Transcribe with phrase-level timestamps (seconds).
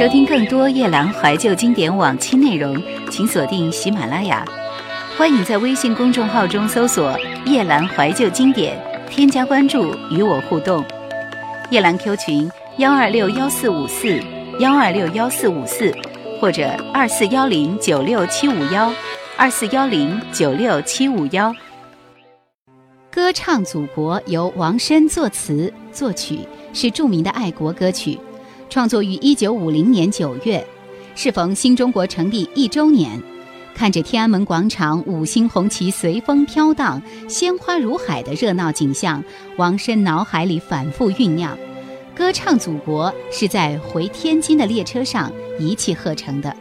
[0.00, 4.42] 收听更多叶兰怀旧经典往期内容，请锁定喜马拉雅。
[5.14, 7.14] 欢迎在微信公众号中搜索
[7.44, 10.82] “叶兰怀旧经典”，添加关注与我互动。
[11.68, 14.18] 叶兰 Q 群：幺二六幺四五四
[14.58, 15.94] 幺二六幺四五四。
[16.40, 18.90] 或者二四幺零九六七五幺，
[19.36, 21.54] 二四幺零九六七五幺。
[23.10, 26.38] 歌唱祖国由王申作词作曲，
[26.72, 28.18] 是著名的爱国歌曲，
[28.70, 30.64] 创作于一九五零年九月，
[31.16, 33.20] 适逢新中国成立一周年。
[33.74, 39.22] 看着天安门广场五星红旗随风飘荡，鲜花如海的热闹景象，
[39.56, 41.58] 王申脑海里反复酝酿。
[42.14, 46.54] 歌唱祖国是在回天津的列车上一气呵成的。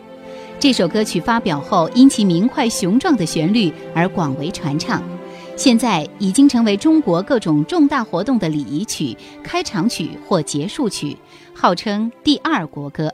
[0.59, 5.03] 这首歌曲发表后，因其明快雄壮的旋律而广为传唱，
[5.55, 11.15] 现在已经成为中国各种重大活动的礼仪曲、开场曲或结束曲，
[11.61, 13.13] 号称第二国歌。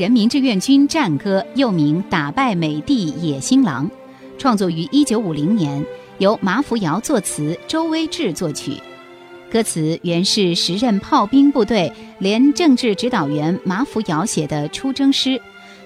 [0.00, 3.86] 人民志愿军战歌又名《打败美帝野心狼》，
[4.38, 5.84] 创作于一九五零年，
[6.16, 8.72] 由马福尧作词，周威志作曲。
[9.52, 15.38] 歌词原是时任炮兵部队连政治指导员马福尧写的出征诗，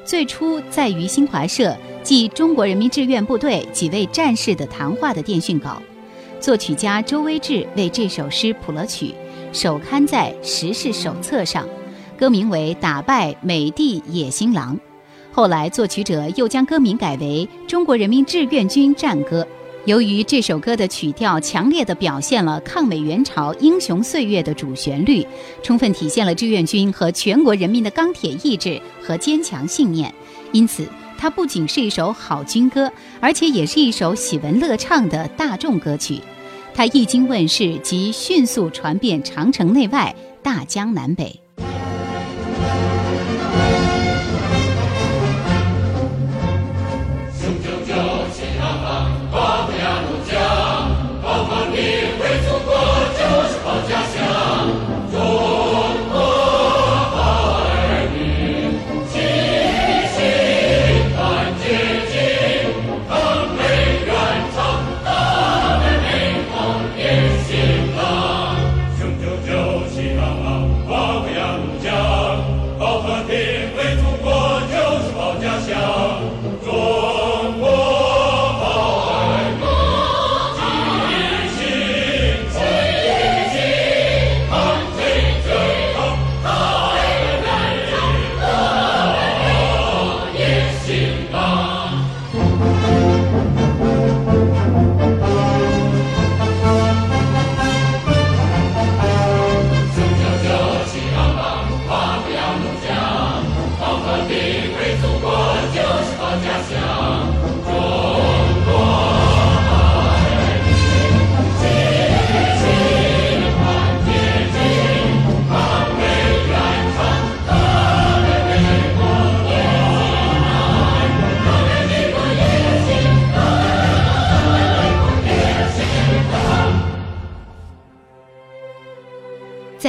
[0.05, 5.82] 最初在于新华社暨中国人民志愿部队几位战士的谈话的电讯稿。
[6.38, 9.12] 作曲家周威志为这首诗谱了曲，
[9.52, 11.69] 首刊在《时事手册》上，
[12.14, 14.76] 歌名为《打败美帝野心狼》。
[15.32, 19.43] 后来，作曲者又将歌名改为《中国人民志愿军战歌》。
[19.84, 25.26] 由于这首歌的曲调强烈地表现了抗美援朝英雄岁月的主旋律，
[25.62, 30.12] 充分体现了志愿军和全国人民的钢铁意志和坚强信念，
[30.52, 30.87] 因此。
[31.16, 36.20] 它不仅是一首好军歌，而且也是一首喜闻乐唱的大众歌曲。
[36.75, 41.44] 它一经问世，即迅速传遍长城内外、大江南北。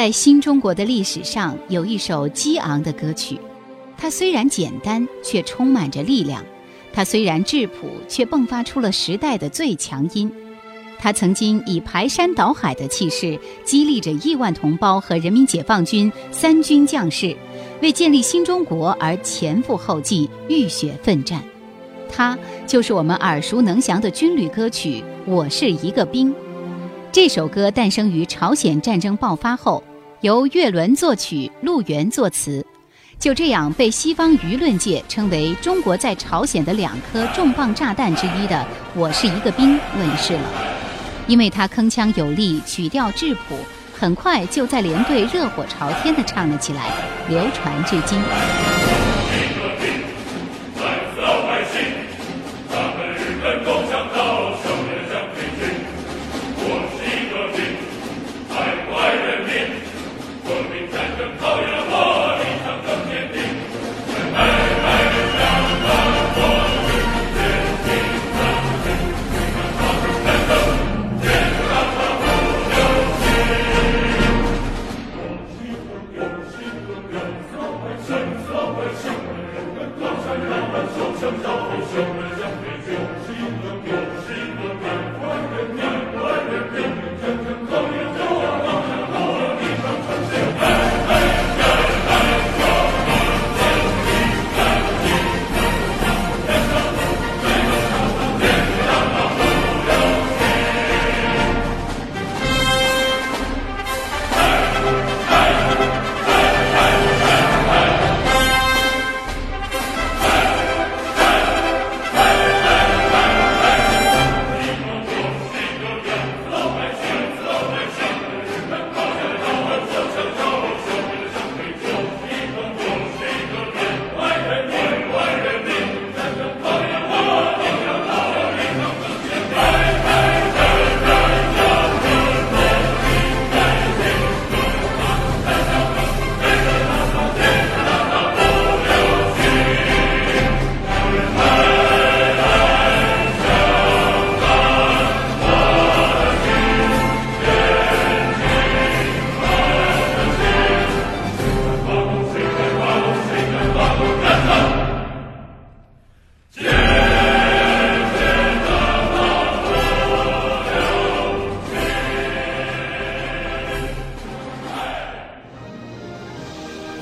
[0.05, 3.39] 在新中国的历史上，有一首激昂的歌曲，
[3.97, 6.43] 它虽然简单，却充满着力量；
[6.93, 10.31] 它虽然质朴，却迸发出了时代的最强音。
[10.99, 17.35] 它曾经以排山倒海的气势，激励着亿万同胞和人民解放军三军将士，
[17.81, 21.41] 为建立新中国而前赴后继、浴血奋战。
[22.07, 22.37] 它
[22.67, 26.31] 就是我们耳熟能详的军旅歌曲《我是一个兵》。
[27.11, 29.83] 这首歌诞生于朝鲜战争爆发后，
[30.25, 32.65] 由岳伦作曲，陆源作词，
[33.19, 38.55] 就这样被西方舆论界称为中国在朝鲜的两颗重磅炸弹之一的
[38.95, 40.49] 《我是一个兵》问世了。
[41.27, 43.55] 因为他铿锵有力，曲调质朴，
[43.93, 46.91] 很快就在连队热火朝天地唱了起来，
[47.29, 48.19] 流传至今。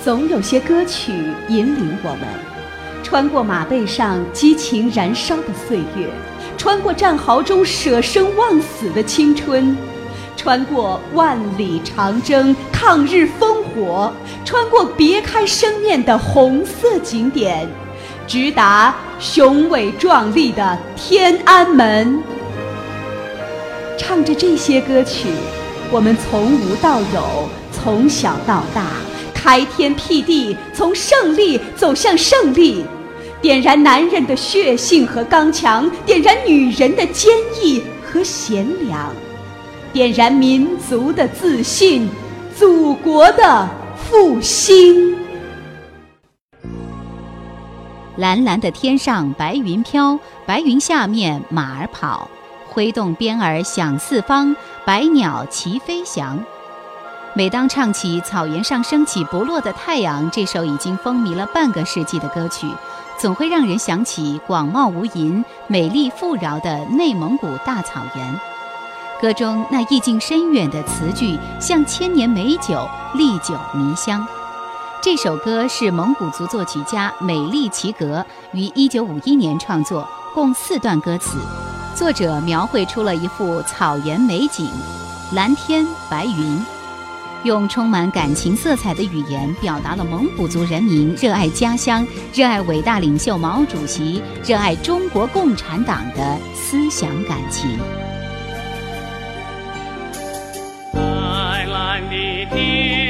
[0.03, 1.13] 总有些歌曲
[1.47, 2.27] 引领我们，
[3.01, 6.09] 穿过马背上激情燃烧的岁月，
[6.57, 9.77] 穿过战壕中舍生忘死的青春，
[10.35, 14.11] 穿过万里长征、抗日烽火，
[14.43, 17.65] 穿过别开生面的红色景点，
[18.27, 22.21] 直达雄伟壮丽的天安门。
[23.97, 25.29] 唱着这些歌曲，
[25.89, 28.87] 我们从无到有，从小到大。
[29.43, 32.85] 开天辟地，从胜利走向胜利，
[33.41, 37.29] 点燃男人的血性和刚强，点燃女人的坚
[37.61, 39.13] 毅和贤良，
[39.91, 42.09] 点燃民族的自信，
[42.55, 45.13] 祖国的复兴。
[48.15, 52.29] 蓝蓝的天上白云飘，白云下面马儿跑，
[52.69, 56.41] 挥动鞭儿响四方，百鸟齐飞翔。
[57.35, 62.67] 每当唱起《草原上升起不落的太阳》这首已经风靡了半个世纪的歌曲，
[63.17, 68.39] 总会让人想起广袤无垠、美丽富饶的内蒙古大草原。
[69.19, 74.23] 歌中那意境深远的词句，像千年美酒，历久弥香。
[75.01, 81.39] 这首歌是蒙古族作曲家美丽齐格于1951年创作，共四段歌词。
[81.95, 84.69] 作者描绘出了一幅草原美景：
[85.33, 86.63] 蓝天白云。
[87.43, 97.77] 用充满感情色彩的语言，表达了蒙古族人民热爱家乡、热爱伟大领袖毛主席、热爱中国共产党的思想感情。
[100.93, 102.99] 蓝蓝的天。《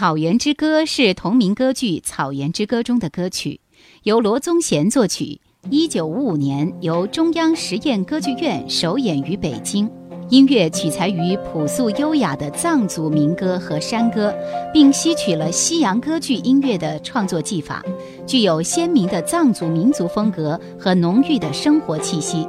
[0.00, 3.60] 草原之歌》是同名歌剧《草原之歌》中的歌曲，
[4.04, 5.38] 由罗宗贤作曲。
[5.68, 9.86] 一九五五年由中央实验歌剧院首演于北京。
[10.30, 14.34] 音乐取材于朴素优雅的藏族民歌和山歌，
[14.72, 17.84] 并吸取了西洋歌剧音乐的创作技法，
[18.26, 22.48] 具有鲜明的藏族民族风格和浓郁的生活气息。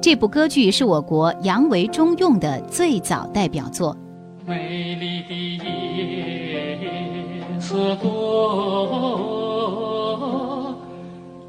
[0.00, 3.94] 这部歌剧是我国扬为中用的最早代表作。
[4.46, 6.47] 美丽的夜
[7.68, 8.08] 色多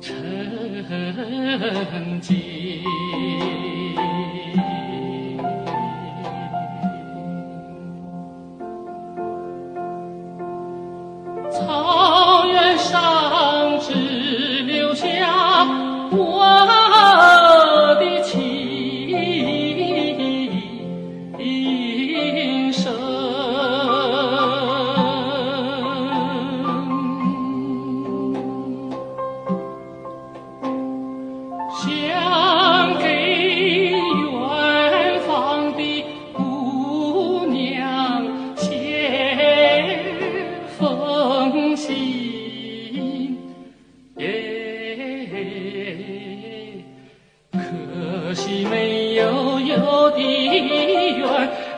[0.01, 0.13] 沉
[2.21, 2.83] 寂，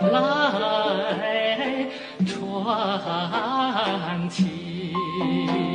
[0.09, 1.87] 来
[2.25, 5.70] 传情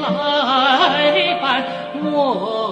[0.00, 2.63] 来伴我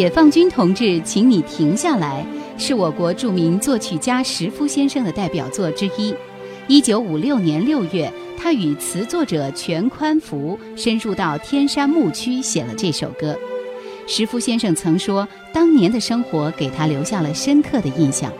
[0.00, 2.24] 解放军同志，请你停下来，
[2.56, 6.14] 是我国著名作曲家石夫先生的代表作之一。
[6.68, 13.36] 一九五六年六月，他与词作者全宽福深入到天山牧区写了这首歌。
[14.06, 18.32] 石夫先生曾说，当年的生活给他留下了深刻的印象。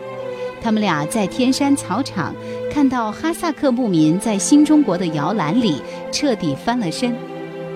[0.63, 2.33] 他们俩在天山草场
[2.73, 5.75] 看到哈萨克牧民在新中国的摇篮里
[6.11, 7.15] 彻底翻了身。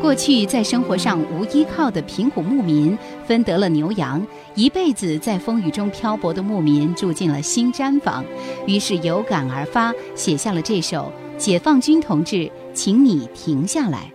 [0.01, 8.23] 过去在生活上无依靠的贫苦牧民分得了牛羊，一辈子在风雨中漂泊的牧民住进了新毡房，
[8.67, 14.11] 于是有感而发，写下了这首《解放军同志，请你停下来》。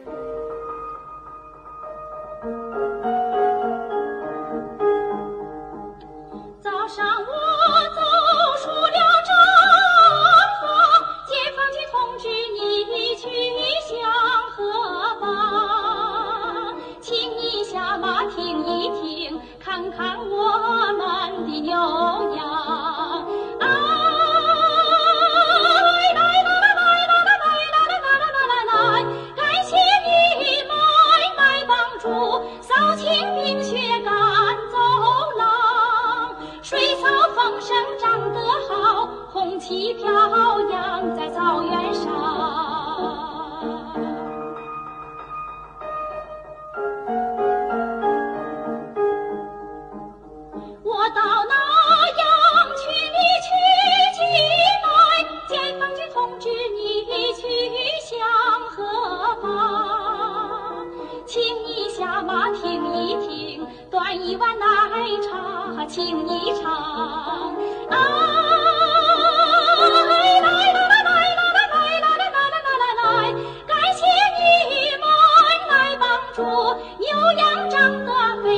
[76.98, 78.54] 牛羊长得肥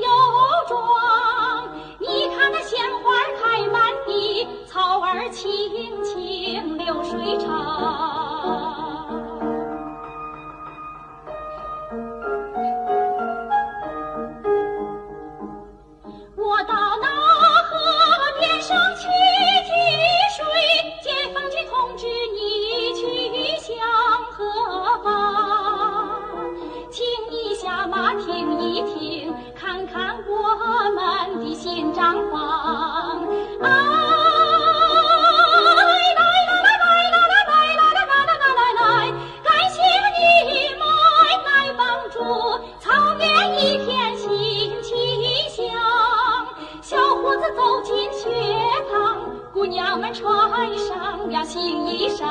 [0.00, 0.08] 又
[0.68, 1.68] 壮
[1.98, 5.50] 你看那鲜花开满地草儿青
[6.02, 8.13] 青流水长。
[49.94, 52.26] 我们穿上了新衣裳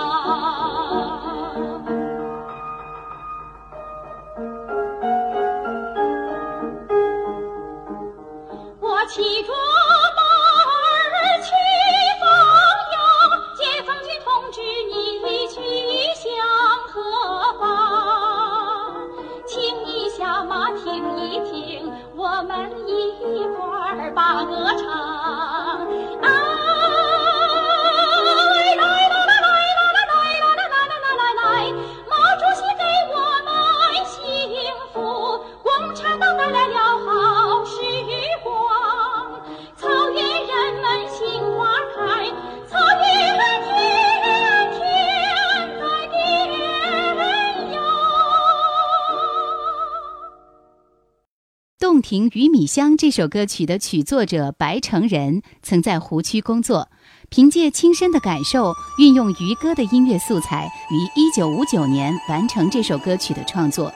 [52.03, 56.89] 庭鱼米香》这首歌曲的曲作者白成仁曾在湖区工作，
[57.29, 63.91] 凭借亲身的感受，运用渔歌的音乐素材，于1959年完成这首歌曲的创作。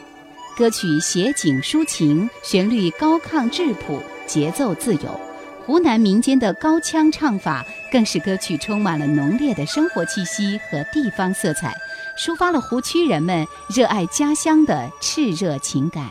[0.56, 5.20] 歌曲写景抒情，旋律高亢质朴，节奏自由。
[5.65, 11.76] 湖南民间的高腔唱法，更使歌曲充满了浓烈的生活气息和地方色彩，
[12.17, 16.10] 抒发了湖区人们热爱家乡的炽热情感。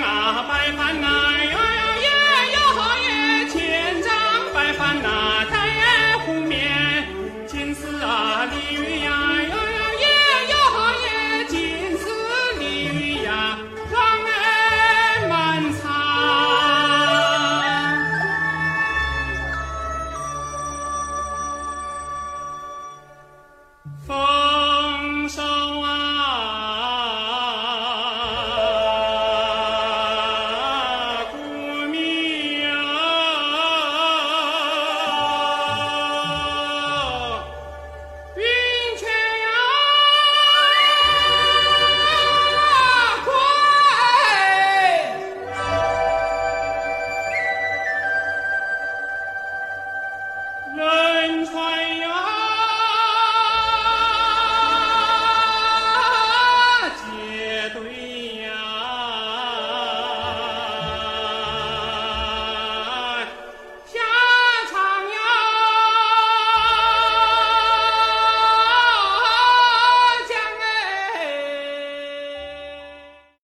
[0.00, 1.21] 啊拜拜啊。